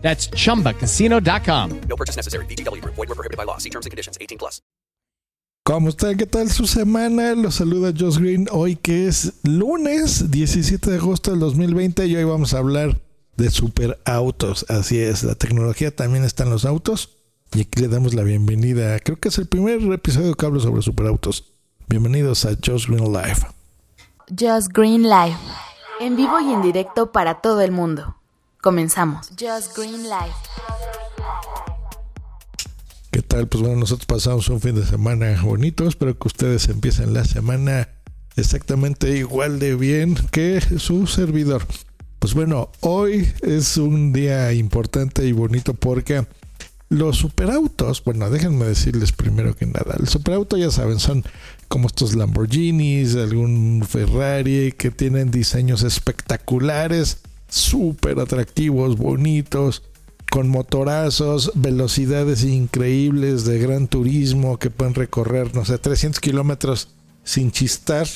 [0.00, 1.80] That's chumbacasino.com.
[1.88, 2.46] No purchase necessary.
[2.46, 2.82] BGW.
[2.82, 3.58] Void were prohibited by law.
[3.58, 4.16] See terms and conditions.
[4.18, 4.62] 18 plus.
[5.68, 6.14] ¿Cómo está?
[6.14, 7.34] ¿Qué tal su semana?
[7.34, 12.24] Los saluda Josh Green hoy que es lunes 17 de agosto del 2020 y hoy
[12.24, 12.98] vamos a hablar
[13.36, 14.64] de superautos.
[14.70, 17.18] Así es, la tecnología también está en los autos
[17.52, 18.98] y aquí le damos la bienvenida.
[19.00, 21.52] Creo que es el primer episodio que hablo sobre superautos.
[21.86, 23.46] Bienvenidos a Josh Green Live.
[24.30, 25.36] Just Green Live.
[26.00, 28.17] En vivo y en directo para todo el mundo.
[28.60, 29.28] Comenzamos.
[29.38, 30.34] Just Green Live.
[33.12, 33.46] ¿Qué tal?
[33.46, 35.86] Pues bueno, nosotros pasamos un fin de semana bonito.
[35.86, 37.88] Espero que ustedes empiecen la semana
[38.36, 41.64] exactamente igual de bien que su servidor.
[42.18, 46.26] Pues bueno, hoy es un día importante y bonito porque
[46.88, 51.22] los superautos, bueno, déjenme decirles primero que nada, el superauto ya saben, son
[51.68, 57.18] como estos Lamborghinis, algún Ferrari que tienen diseños espectaculares,
[57.48, 59.82] súper atractivos, bonitos,
[60.30, 66.88] con motorazos, velocidades increíbles de gran turismo que pueden recorrer, no sé, 300 kilómetros
[67.24, 68.06] sin chistar,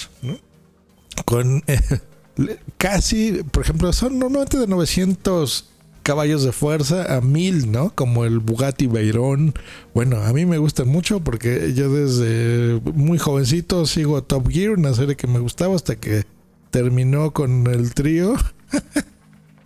[1.24, 1.62] con
[2.78, 5.68] casi, por ejemplo, son normalmente de 900
[6.02, 7.94] caballos de fuerza a 1000, ¿no?
[7.94, 9.54] Como el Bugatti Veyron.
[9.94, 14.94] Bueno, a mí me gustan mucho porque yo desde muy jovencito sigo Top Gear, una
[14.94, 16.24] serie que me gustaba hasta que
[16.70, 18.34] terminó con el trío.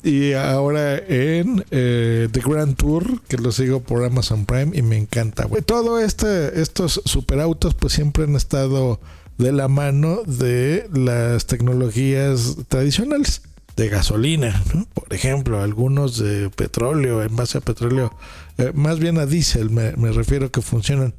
[0.06, 4.96] Y ahora en eh, The Grand Tour, que lo sigo por Amazon Prime y me
[4.96, 5.48] encanta.
[5.66, 9.00] Todo este, estos superautos pues siempre han estado
[9.36, 13.42] de la mano de las tecnologías tradicionales
[13.74, 14.86] de gasolina, ¿no?
[14.95, 18.14] por ejemplo, algunos de petróleo, en base a petróleo,
[18.58, 21.14] eh, más bien a diésel me, me refiero que funcionan.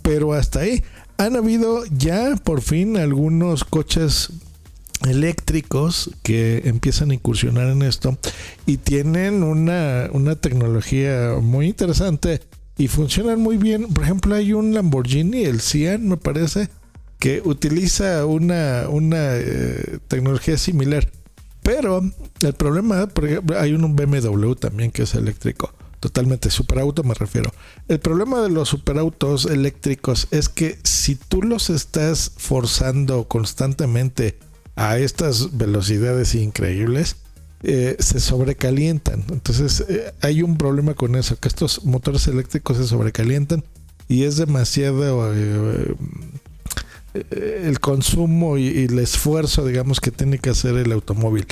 [0.00, 0.82] Pero hasta ahí
[1.18, 4.30] han habido ya por fin algunos coches
[5.06, 8.18] eléctricos que empiezan a incursionar en esto
[8.66, 12.40] y tienen una, una tecnología muy interesante
[12.76, 13.92] y funcionan muy bien.
[13.92, 16.68] Por ejemplo, hay un Lamborghini, el Cian, me parece,
[17.18, 21.10] que utiliza una, una eh, tecnología similar.
[21.62, 22.02] Pero
[22.42, 25.72] el problema, por ejemplo, hay un BMW también que es eléctrico.
[26.00, 27.50] Totalmente superauto me refiero.
[27.88, 34.38] El problema de los superautos eléctricos es que si tú los estás forzando constantemente
[34.76, 37.16] a estas velocidades increíbles,
[37.66, 39.24] eh, se sobrecalientan.
[39.30, 43.64] Entonces eh, hay un problema con eso, que estos motores eléctricos se sobrecalientan
[44.06, 45.94] y es demasiado eh,
[47.64, 51.46] el consumo y, el esfuerzo, digamos, que tiene que hacer el automóvil.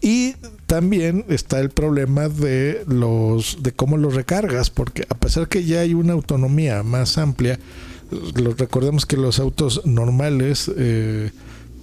[0.00, 0.34] Y
[0.66, 5.80] también está el problema de los de cómo los recargas, porque a pesar que ya
[5.80, 7.60] hay una autonomía más amplia,
[8.10, 10.68] lo, recordemos que los autos normales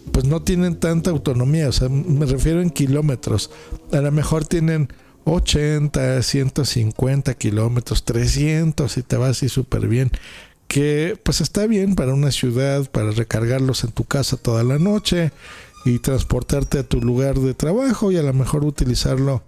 [0.10, 3.52] pues no tienen tanta autonomía, o sea, me refiero en kilómetros.
[3.92, 4.90] A lo mejor tienen
[5.26, 10.12] 80, 150 kilómetros, 300 y te va así súper bien.
[10.68, 15.32] Que pues está bien para una ciudad, para recargarlos en tu casa toda la noche
[15.86, 19.44] y transportarte a tu lugar de trabajo y a lo mejor utilizarlo,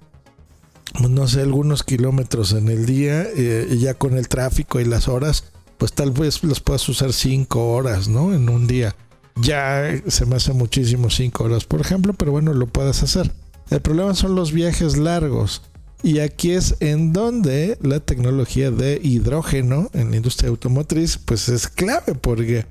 [0.97, 4.85] pues, no sé, algunos kilómetros en el día eh, y ya con el tráfico y
[4.85, 8.33] las horas, pues tal vez los puedas usar 5 horas, ¿no?
[8.33, 8.95] En un día
[9.35, 13.31] ya se me hace muchísimo 5 horas, por ejemplo, pero bueno, lo puedes hacer.
[13.69, 15.61] El problema son los viajes largos.
[16.03, 21.67] Y aquí es en donde la tecnología de hidrógeno en la industria automotriz pues es
[21.67, 22.65] clave porque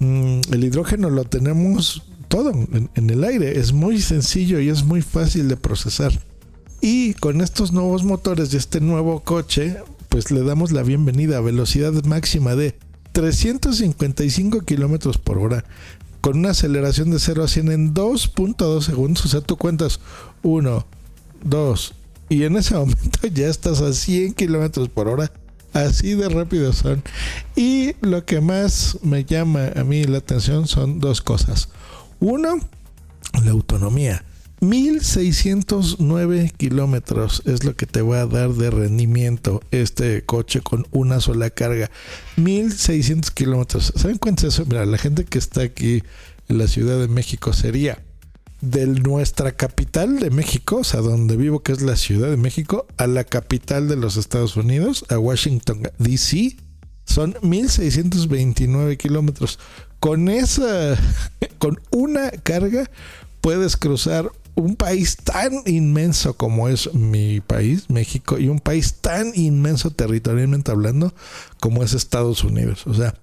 [0.00, 3.58] mmm, el hidrógeno lo tenemos todo en, en, el aire.
[3.58, 6.12] Es muy sencillo y es muy fácil de procesar.
[6.80, 9.76] Y con estos nuevos motores de este nuevo coche
[10.08, 12.74] pues le damos la bienvenida a velocidad máxima de
[13.16, 15.64] 355 kilómetros por hora
[16.20, 19.24] con una aceleración de 0 a 100 en 2.2 segundos.
[19.24, 20.00] O sea, tú cuentas
[20.42, 20.86] 1,
[21.42, 21.94] 2
[22.28, 25.32] y en ese momento ya estás a 100 kilómetros por hora.
[25.72, 27.02] Así de rápido son.
[27.54, 31.70] Y lo que más me llama a mí la atención son dos cosas.
[32.20, 32.58] Uno,
[33.42, 34.26] la autonomía.
[34.60, 41.20] 1609 kilómetros es lo que te va a dar de rendimiento este coche con una
[41.20, 41.90] sola carga.
[42.36, 43.92] 1600 kilómetros.
[43.96, 44.64] ¿Saben cuánto es eso?
[44.66, 46.02] Mira, la gente que está aquí
[46.48, 48.02] en la Ciudad de México sería
[48.62, 52.86] de nuestra capital de México, o sea, donde vivo, que es la Ciudad de México,
[52.96, 56.56] a la capital de los Estados Unidos, a Washington, D.C.,
[57.04, 59.58] Son 1629 kilómetros.
[60.00, 60.96] Con esa,
[61.58, 62.90] con una carga,
[63.40, 69.32] puedes cruzar un país tan inmenso como es mi país, México, y un país tan
[69.34, 71.14] inmenso territorialmente hablando
[71.60, 72.86] como es Estados Unidos.
[72.86, 73.14] O sea,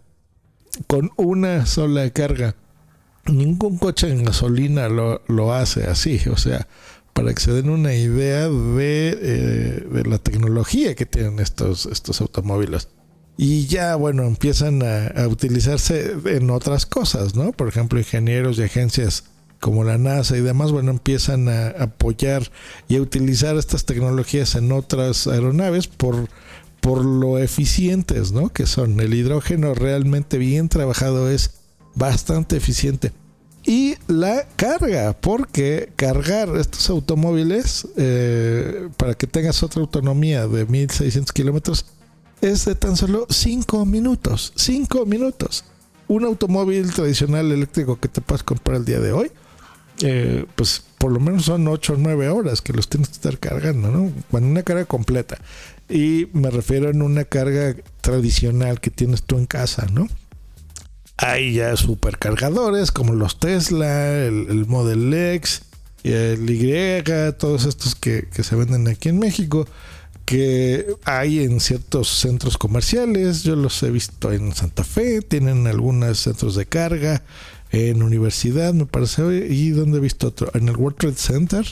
[0.88, 2.56] con una sola carga,
[3.26, 6.22] ningún coche en gasolina lo, hace así.
[6.32, 6.68] O sea,
[7.14, 12.90] para que se den una idea de, eh, la tecnología que tienen estos, estos automóviles.
[13.38, 17.52] Y ya, bueno, empiezan a, a, utilizarse en otras cosas, ¿no?
[17.54, 19.24] Por ejemplo, ingenieros y agencias
[19.64, 22.52] como la NASA y demás, bueno, empiezan a apoyar
[22.90, 26.28] y a utilizar estas tecnologías en otras aeronaves por,
[26.82, 28.50] por lo eficientes, ¿no?
[28.50, 29.00] Que son.
[29.00, 31.52] El hidrógeno realmente bien trabajado es
[31.96, 33.14] bastante eficiente.
[33.66, 41.32] Y la carga, porque cargar estos automóviles eh, para que tengas otra autonomía de 1600
[41.32, 41.86] kilómetros
[42.42, 44.52] es de tan solo 5 minutos.
[44.58, 45.64] 5 minutos.
[46.10, 49.32] Un automóvil tradicional eléctrico que te puedes comprar el día de hoy
[50.02, 53.38] eh, pues por lo menos son 8 o 9 horas que los tienes que estar
[53.38, 54.12] cargando, ¿no?
[54.32, 55.38] Cuando una carga completa.
[55.90, 60.08] Y me refiero en una carga tradicional que tienes tú en casa, ¿no?
[61.18, 65.64] Hay ya supercargadores como los Tesla, el, Model X,
[66.04, 67.04] el Y,
[67.38, 69.68] todos estos que, que se venden aquí en México
[70.26, 73.44] que hay en ciertos centros comerciales.
[73.44, 77.24] Yo los he visto en Santa Fe, tienen algunos centros de carga,
[77.74, 81.66] en universidad, me parece, y donde he visto otro, en el World Trade Center,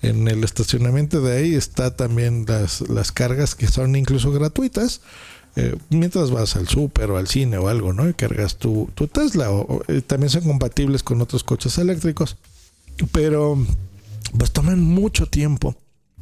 [0.00, 5.02] en el estacionamiento de ahí está también las, las cargas que son incluso gratuitas.
[5.54, 8.08] Eh, mientras vas al súper o al cine o algo, ¿no?
[8.08, 9.50] Y cargas tu, tu Tesla.
[9.50, 12.36] O, eh, también son compatibles con otros coches eléctricos.
[13.12, 13.58] Pero
[14.36, 15.76] pues toman mucho tiempo.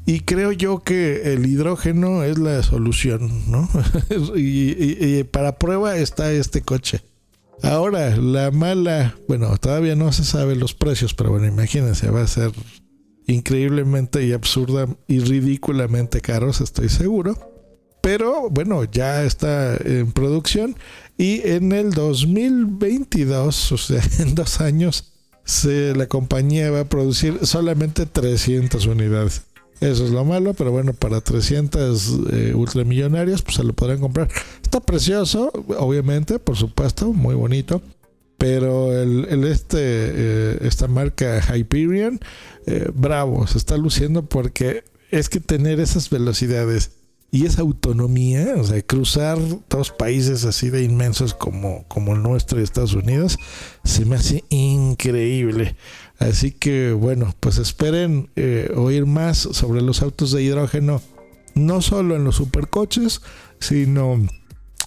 [0.04, 3.68] Y creo yo que el hidrógeno es la solución, ¿no?
[4.36, 7.02] y, para prueba está este coche.
[7.62, 12.26] Ahora, la mala, bueno, todavía no se sabe los precios, pero bueno, imagínense, va a
[12.26, 12.52] ser
[13.26, 17.36] increíblemente y absurda y ridículamente caros, estoy seguro.
[18.02, 20.76] Pero bueno, ya está en producción
[21.18, 25.12] y en el 2022, o sea, en dos años,
[25.64, 29.42] la compañía va a producir solamente 300 unidades.
[29.80, 34.28] Eso es lo malo, pero bueno, para 300 eh, ultramillonarios, pues se lo podrán comprar.
[34.62, 37.80] Está precioso, obviamente, por supuesto, muy bonito.
[38.36, 42.20] Pero el, este, eh, esta marca Hyperion,
[42.66, 46.92] eh, bravo, se está luciendo porque es que tener esas velocidades
[47.30, 49.38] y esa autonomía, o sea, cruzar
[49.68, 53.38] dos países así de inmensos como, como el nuestro y Estados Unidos,
[53.84, 55.76] se me hace increíble.
[56.20, 61.00] Así que bueno, pues esperen eh, oír más sobre los autos de hidrógeno,
[61.54, 63.22] no solo en los supercoches,
[63.58, 64.20] sino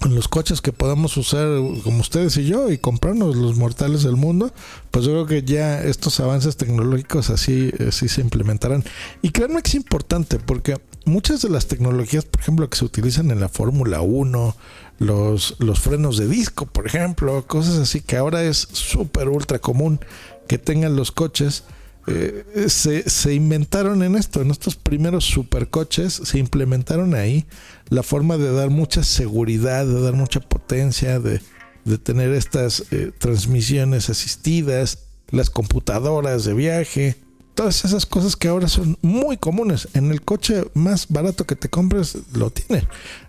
[0.06, 1.47] en los coches que podamos usar
[1.83, 4.53] como ustedes y yo y comprarnos los mortales del mundo,
[4.91, 8.83] pues yo creo que ya estos avances tecnológicos así, así se implementarán.
[9.21, 13.31] Y créanme que es importante porque muchas de las tecnologías, por ejemplo, que se utilizan
[13.31, 14.56] en la Fórmula 1,
[15.00, 20.00] los, los frenos de disco, por ejemplo, cosas así que ahora es súper ultra común
[20.48, 21.63] que tengan los coches,
[22.07, 27.45] eh, se, se, inventaron en esto, en estos primeros supercoches, se implementaron ahí
[27.90, 31.42] la forma de dar mucha seguridad, de dar mucha potencia, de,
[31.86, 35.00] de tener estas eh, transmisiones asistidas,
[35.31, 37.16] las computadoras de viaje,
[37.56, 39.88] todas esas cosas que ahora son muy comunes.
[39.94, 42.88] En el coche más barato que te compres lo tiene.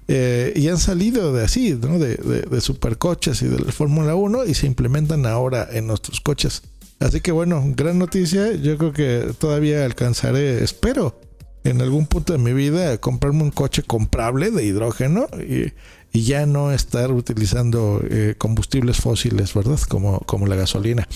[0.09, 4.47] Eh, y han salido de así, de, de, de supercoches y de la Fórmula 1
[4.47, 6.63] y se implementan ahora en nuestros coches.
[7.01, 8.53] Así que bueno, gran noticia.
[8.53, 11.21] Yo creo que todavía alcanzaré, espero,
[11.65, 15.73] en algún punto de mi vida comprarme un coche comprable de hidrógeno y,
[16.17, 19.81] ya no estar utilizando eh, combustibles fósiles, ¿verdad?
[19.89, 21.09] Como, como la gasolina.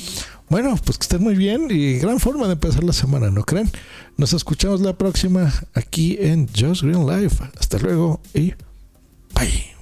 [0.49, 3.71] Bueno, pues que estén muy bien y gran forma de empezar la semana, ¿no creen?
[4.17, 7.37] Nos escuchamos la próxima aquí en Just Green Life.
[7.61, 8.55] Hasta luego y
[9.35, 9.79] bye.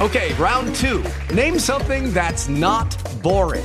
[0.00, 1.02] Okay, round two.
[1.34, 3.64] Name something that's not boring.